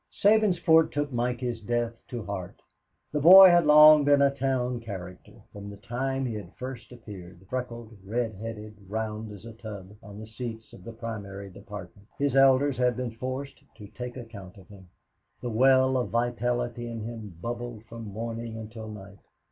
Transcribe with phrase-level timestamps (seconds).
[0.11, 2.59] Sabinsport took Mikey's death to heart.
[3.11, 5.43] The boy had long been a town character.
[5.53, 10.19] From the time he had first appeared freckled, red headed, round as a tub on
[10.19, 14.67] the seats of the Primary Department, his elders had been forced to take account of
[14.69, 14.87] him.
[15.39, 19.19] The well of vitality in him bubbled from morning until night.